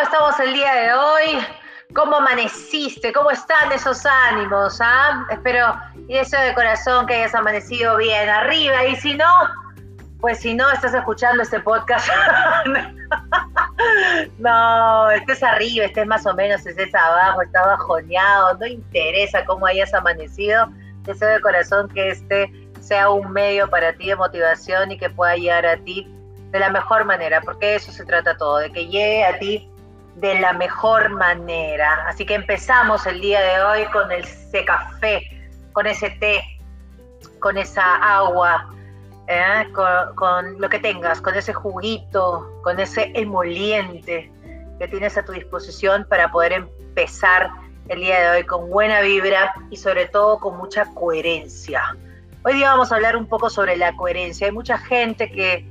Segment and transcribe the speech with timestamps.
[0.00, 1.46] ¿cómo estamos el día de hoy?
[1.94, 3.12] ¿Cómo amaneciste?
[3.12, 4.80] ¿Cómo están esos ánimos?
[4.80, 5.26] Ah?
[5.30, 8.86] Espero y deseo de corazón que hayas amanecido bien arriba.
[8.86, 9.26] Y si no,
[10.18, 12.08] pues si no estás escuchando este podcast,
[14.38, 19.92] no, estés arriba, estés más o menos, estés abajo, estás bajoneado, no interesa cómo hayas
[19.92, 20.66] amanecido.
[21.02, 25.36] Deseo de corazón que este sea un medio para ti de motivación y que pueda
[25.36, 26.10] llegar a ti
[26.52, 29.70] de la mejor manera, porque eso se trata todo, de que llegue a ti
[30.16, 32.06] de la mejor manera.
[32.06, 34.24] Así que empezamos el día de hoy con el
[34.66, 35.22] café,
[35.72, 36.42] con ese té,
[37.38, 38.68] con esa agua,
[39.28, 39.66] ¿eh?
[39.72, 44.30] con, con, lo que tengas, con ese juguito, con ese emoliente
[44.78, 47.50] que tienes a tu disposición para poder empezar
[47.88, 51.96] el día de hoy con buena vibra y sobre todo con mucha coherencia.
[52.44, 54.46] Hoy día vamos a hablar un poco sobre la coherencia.
[54.46, 55.66] Hay mucha gente que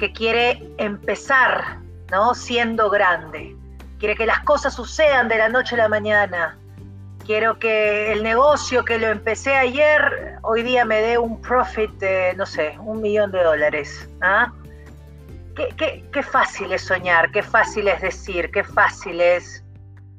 [0.00, 1.78] que quiere empezar,
[2.10, 2.34] ¿no?
[2.34, 3.54] Siendo grande.
[4.00, 6.58] Quiere que las cosas sucedan de la noche a la mañana.
[7.26, 12.34] Quiero que el negocio que lo empecé ayer, hoy día me dé un profit de,
[12.34, 14.08] no sé, un millón de dólares.
[14.22, 14.52] ¿ah?
[15.54, 19.62] Qué, qué, fácil es soñar, qué fácil es decir, qué fácil es,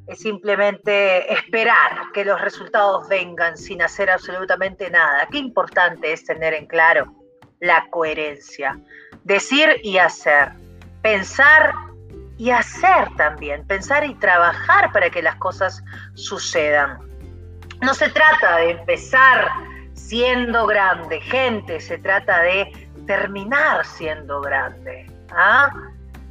[0.06, 5.28] es simplemente esperar que los resultados vengan sin hacer absolutamente nada.
[5.32, 7.12] Qué importante es tener en claro
[7.60, 8.80] la coherencia
[9.24, 10.52] decir y hacer,
[11.02, 11.74] pensar
[12.42, 15.84] y hacer también, pensar y trabajar para que las cosas
[16.16, 16.98] sucedan.
[17.84, 19.48] No se trata de empezar
[19.94, 25.06] siendo grande, gente, se trata de terminar siendo grande.
[25.30, 25.72] ¿ah?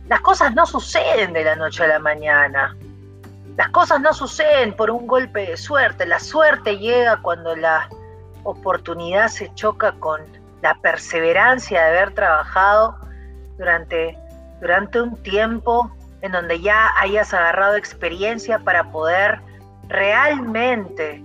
[0.08, 2.76] Las cosas no suceden de la noche a la mañana.
[3.56, 6.06] Las cosas no suceden por un golpe de suerte.
[6.06, 7.88] La suerte llega cuando la
[8.42, 10.22] oportunidad se choca con
[10.60, 12.98] la perseverancia de haber trabajado
[13.56, 14.18] durante,
[14.60, 15.88] durante un tiempo
[16.22, 19.40] en donde ya hayas agarrado experiencia para poder
[19.88, 21.22] realmente,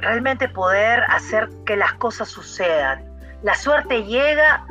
[0.00, 3.04] realmente poder hacer que las cosas sucedan.
[3.42, 4.64] La suerte llega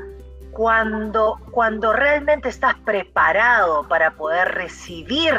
[0.51, 5.33] cuando, cuando realmente estás preparado para poder recibir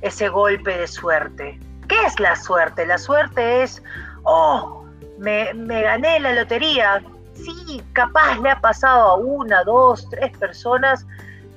[0.00, 1.58] ese golpe de suerte.
[1.88, 2.86] ¿Qué es la suerte?
[2.86, 3.82] La suerte es,
[4.24, 4.84] oh,
[5.18, 7.02] me, me gané la lotería,
[7.34, 11.06] sí, capaz le ha pasado a una, dos, tres personas,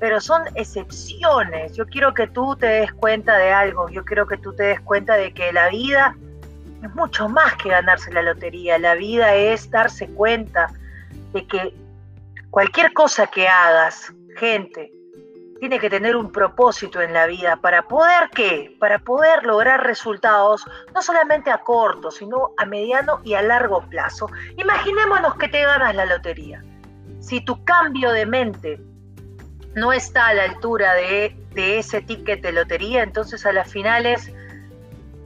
[0.04, 1.78] pero son excepciones.
[1.78, 4.82] Yo quiero que tú te des cuenta de algo, yo quiero que tú te des
[4.82, 6.14] cuenta de que la vida
[6.84, 10.70] es mucho más que ganarse la lotería, la vida es darse cuenta
[11.32, 11.74] de que
[12.50, 14.92] cualquier cosa que hagas, gente,
[15.62, 18.76] tiene que tener un propósito en la vida para poder qué?
[18.82, 24.28] Para poder lograr resultados no solamente a corto, sino a mediano y a largo plazo.
[24.58, 26.62] Imaginémonos que te ganas la lotería.
[27.22, 28.82] Si tu cambio de mente
[29.76, 34.32] no está a la altura de, ese ticket de lotería, entonces a las finales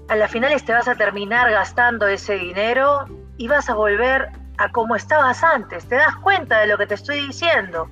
[0.09, 3.05] a las finales te vas a terminar gastando ese dinero
[3.37, 5.85] y vas a volver a como estabas antes.
[5.85, 7.89] ¿Te das cuenta de lo que te estoy diciendo?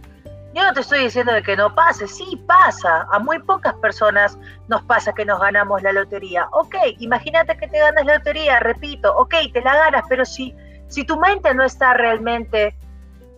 [0.53, 3.05] Yo no te estoy diciendo de que no pase, sí pasa.
[3.11, 4.37] A muy pocas personas
[4.69, 6.47] nos pasa que nos ganamos la lotería.
[6.53, 10.55] Ok, imagínate que te ganas la lotería, repito, ok, te la ganas, pero si,
[10.87, 12.73] si tu mente no está realmente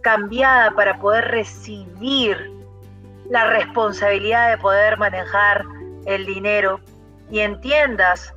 [0.02, 2.58] cambiada para poder recibir
[3.30, 5.66] la responsabilidad de poder manejar
[6.06, 6.80] el dinero
[7.30, 8.34] y entiendas,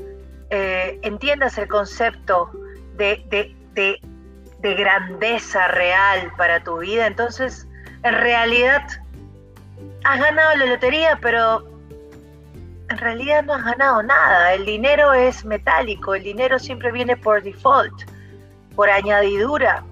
[0.50, 2.50] eh, entiendas el concepto
[2.96, 3.22] de,
[3.74, 4.00] de,
[4.58, 7.66] de grandeza real para tu vida, entonces
[8.02, 8.82] en realidad
[10.04, 11.64] has ganado la lotería, pero
[12.90, 14.54] en realidad no has ganado nada.
[14.54, 18.02] El dinero es metálico, el dinero siempre viene por default,
[18.74, 19.84] por añadidura.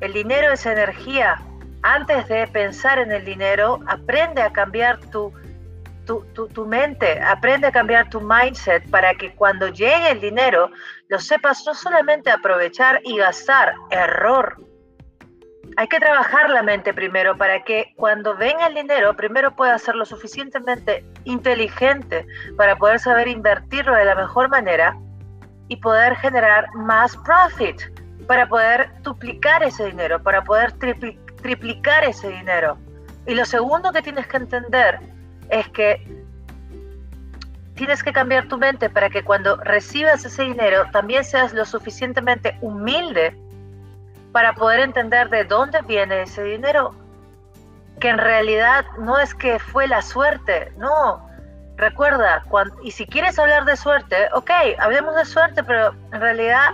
[0.00, 1.40] El dinero es energía.
[1.82, 5.32] Antes de pensar en el dinero, aprende a cambiar tu,
[6.06, 10.70] tu, tu, mente, aprende a cambiar tu mindset para que cuando llegue el dinero
[11.08, 14.56] lo sepas no solamente aprovechar y gastar, error,
[15.76, 19.94] hay que trabajar la mente primero para que cuando venga el dinero, primero pueda ser
[19.94, 22.26] lo suficientemente inteligente
[22.56, 24.98] para poder saber invertirlo de la mejor manera
[25.68, 27.80] y poder generar más profit,
[28.26, 32.78] para poder duplicar ese dinero, para poder triplicar ese dinero.
[33.26, 35.00] Y lo segundo que tienes que entender
[35.50, 36.02] es que
[37.74, 42.58] tienes que cambiar tu mente para que cuando recibas ese dinero también seas lo suficientemente
[42.60, 43.36] humilde
[44.32, 46.94] para poder entender de dónde viene ese dinero,
[48.00, 51.26] que en realidad no es que fue la suerte, no.
[51.76, 52.44] Recuerda,
[52.82, 54.50] y si quieres hablar de suerte, ok,
[54.80, 56.70] hablemos de suerte, pero en realidad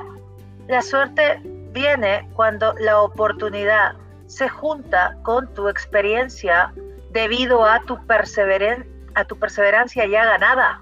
[0.66, 1.40] la suerte
[1.72, 3.94] viene cuando la oportunidad
[4.26, 6.72] se junta con tu experiencia
[7.10, 10.80] debido a tu perseverancia a tu perseverancia ya ganada.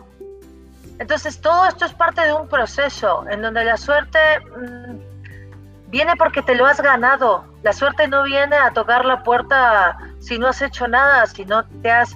[0.98, 6.42] Entonces todo esto es parte de un proceso en donde la suerte mm, viene porque
[6.42, 7.44] te lo has ganado.
[7.62, 11.64] La suerte no viene a tocar la puerta si no has hecho nada, si no
[11.82, 12.14] te has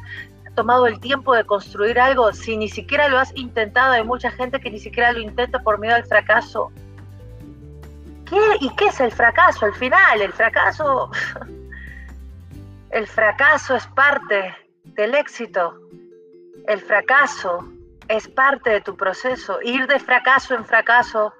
[0.54, 3.92] tomado el tiempo de construir algo, si ni siquiera lo has intentado.
[3.92, 6.72] Hay mucha gente que ni siquiera lo intenta por miedo al fracaso.
[8.60, 10.20] ¿Y qué es el fracaso al final?
[10.20, 11.10] El fracaso,
[12.90, 15.78] el fracaso es parte del éxito.
[16.66, 17.68] El fracaso
[18.08, 19.60] es parte de tu proceso.
[19.62, 21.32] Ir de fracaso en fracaso,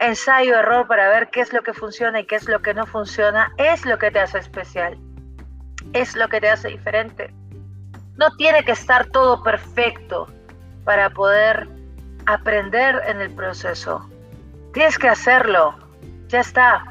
[0.00, 2.86] ensayo, error para ver qué es lo que funciona y qué es lo que no
[2.86, 4.98] funciona, es lo que te hace especial.
[5.92, 7.32] Es lo que te hace diferente.
[8.16, 10.26] No tiene que estar todo perfecto
[10.84, 11.68] para poder
[12.26, 14.08] aprender en el proceso.
[14.72, 15.85] Tienes que hacerlo
[16.28, 16.82] ya está.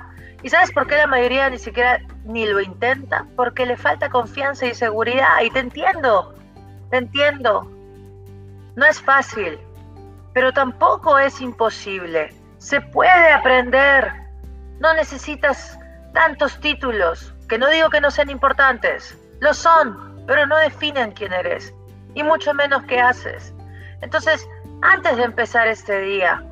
[0.43, 3.25] ¿Y sabes por qué la mayoría ni siquiera ni lo intenta?
[3.35, 5.41] Porque le falta confianza y seguridad.
[5.43, 6.35] Y te entiendo,
[6.91, 7.71] te entiendo.
[8.75, 9.57] No es fácil,
[10.33, 12.33] pero tampoco es imposible.
[12.57, 14.11] Se puede aprender.
[14.79, 15.79] No necesitas
[16.13, 19.17] tantos títulos, que no digo que no sean importantes.
[19.39, 21.73] Lo son, pero no definen quién eres.
[22.13, 23.53] Y mucho menos qué haces.
[24.01, 24.47] Entonces,
[24.81, 26.43] antes de empezar este día,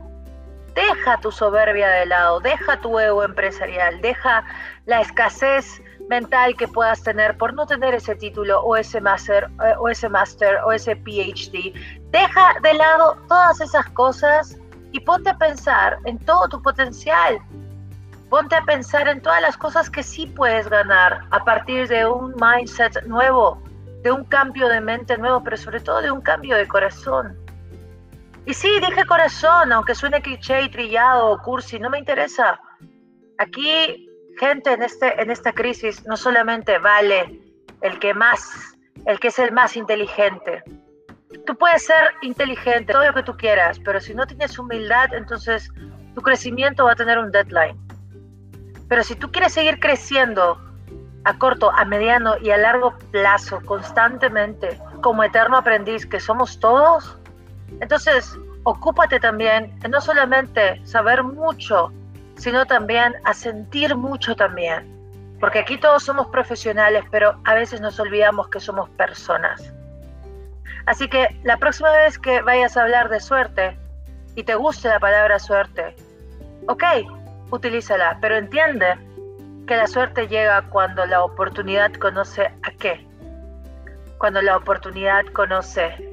[0.76, 4.44] Deja tu soberbia de lado, deja tu ego empresarial, deja
[4.86, 9.76] la escasez mental que puedas tener por no tener ese título o ese máster eh,
[9.80, 10.08] o ese
[10.66, 11.74] o ese PhD.
[12.12, 14.58] Deja de lado todas esas cosas
[14.92, 17.40] y ponte a pensar en todo tu potencial.
[18.30, 22.34] Ponte a pensar en todas las cosas que sí puedes ganar a partir de un
[22.40, 23.62] mindset nuevo,
[24.02, 27.43] de un cambio de mente nuevo, pero sobre todo de un cambio de corazón.
[28.46, 32.60] Y sí, dije corazón, aunque suene cliché y trillado o cursi, no me interesa.
[33.38, 37.40] Aquí, gente, en, este, en esta crisis no solamente vale
[37.82, 38.76] el que más,
[39.06, 40.62] el que es el más inteligente.
[41.46, 45.72] Tú puedes ser inteligente, todo lo que tú quieras, pero si no tienes humildad, entonces
[46.14, 47.80] tu crecimiento va a tener un deadline.
[48.90, 50.60] Pero si tú quieres seguir creciendo
[51.24, 57.18] a corto, a mediano y a largo plazo, constantemente, como eterno aprendiz que somos todos,
[57.80, 61.92] entonces, ocúpate también en no solamente saber mucho,
[62.36, 64.92] sino también a sentir mucho también.
[65.40, 69.74] Porque aquí todos somos profesionales, pero a veces nos olvidamos que somos personas.
[70.86, 73.78] Así que la próxima vez que vayas a hablar de suerte
[74.36, 75.96] y te guste la palabra suerte,
[76.68, 76.84] ok,
[77.52, 78.96] utilízala, pero entiende
[79.68, 83.06] que la suerte llega cuando la oportunidad conoce a qué.
[84.18, 86.13] Cuando la oportunidad conoce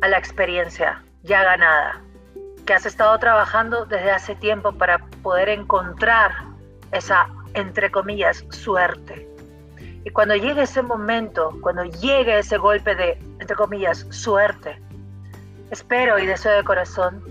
[0.00, 2.00] a la experiencia ya ganada,
[2.66, 6.32] que has estado trabajando desde hace tiempo para poder encontrar
[6.92, 9.28] esa, entre comillas, suerte.
[10.04, 14.80] Y cuando llegue ese momento, cuando llegue ese golpe de, entre comillas, suerte,
[15.70, 17.22] espero y deseo de corazón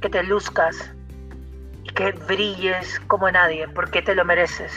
[0.00, 0.92] que te luzcas
[1.84, 4.72] y que brilles como nadie, porque te lo mereces.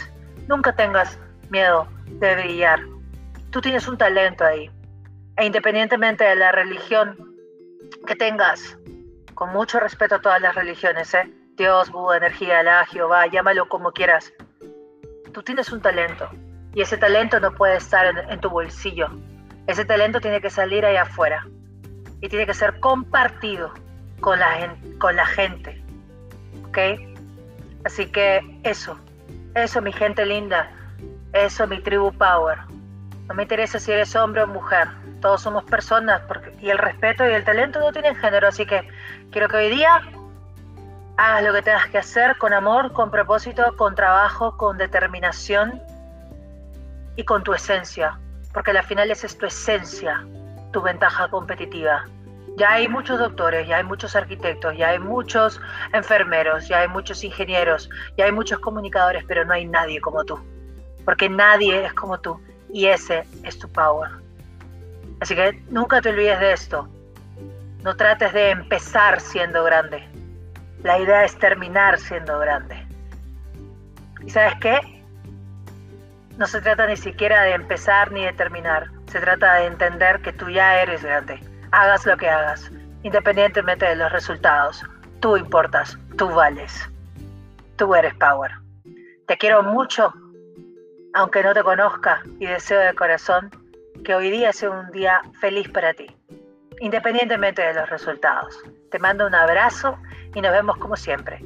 [0.48, 1.18] Nunca tengas
[1.50, 2.80] miedo de brillar.
[3.52, 4.70] Tú tienes un talento ahí.
[5.38, 7.36] E independientemente de la religión
[8.08, 8.78] que tengas,
[9.34, 11.30] con mucho respeto a todas las religiones, ¿eh?
[11.58, 14.34] Dios, Buda, energía, la Jehová, llámalo como quieras.
[15.34, 16.30] Tú tienes un talento
[16.74, 19.08] y ese talento no puede estar en, tu bolsillo.
[19.68, 21.48] Ese talento tiene que salir ahí afuera
[22.22, 23.74] y tiene que ser compartido
[24.20, 25.82] con la, con la gente.
[26.68, 26.78] ¿Ok?
[27.86, 29.00] Así que eso,
[29.54, 30.72] eso mi gente linda,
[31.32, 32.60] eso mi tribu power.
[33.28, 34.88] No me interesa si eres hombre o mujer
[35.26, 36.22] todos somos personas
[36.62, 38.88] y el respeto y el talento no tienen género, así que
[39.32, 40.04] quiero que hoy día
[41.18, 45.82] hagas lo que tengas que hacer con amor, con propósito, con trabajo, con determinación
[47.16, 48.20] y con tu esencia,
[48.54, 50.24] porque al final esa es tu esencia,
[50.72, 52.06] tu ventaja competitiva.
[52.58, 55.60] Ya hay muchos doctores, ya hay muchos arquitectos, ya hay muchos
[55.92, 60.40] enfermeros, ya hay muchos ingenieros, ya hay muchos comunicadores, pero no hay nadie como tú,
[61.04, 62.40] porque nadie es como tú
[62.76, 64.12] y ese es tu power.
[65.22, 66.90] Así que nunca te olvides de esto.
[67.84, 70.06] No trates de empezar siendo grande.
[70.84, 72.76] La idea es terminar siendo grande.
[74.26, 74.78] ¿Y sabes qué?
[76.38, 78.92] No se trata ni siquiera de empezar ni de terminar.
[79.10, 81.40] Se trata de entender que tú ya eres grande.
[81.72, 82.70] Hagas lo que hagas,
[83.04, 84.84] independientemente de los resultados.
[85.22, 86.90] Tú importas, tú vales.
[87.78, 88.52] Tú eres power.
[89.28, 90.14] Te quiero mucho,
[91.16, 93.50] aunque no te conozca y deseo de corazón
[94.04, 96.14] que hoy día sea un día feliz para ti,
[96.80, 98.60] independientemente de los resultados.
[98.92, 99.98] Te mando un abrazo
[100.36, 101.42] y nos vemos como siempre,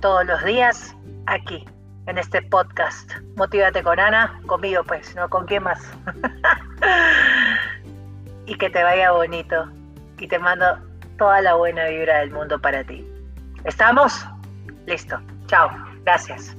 [0.00, 0.94] todos los días
[1.26, 1.64] aquí,
[2.06, 3.10] en este podcast.
[3.36, 5.90] Motívate con Ana, conmigo pues, no con quién más.
[8.46, 9.70] y que te vaya bonito.
[10.18, 10.78] Y te mando
[11.16, 13.06] toda la buena vibra del mundo para ti.
[13.64, 14.26] ¿Estamos?
[14.86, 15.18] Listo.
[15.46, 15.70] Chao.
[16.04, 16.56] Gracias.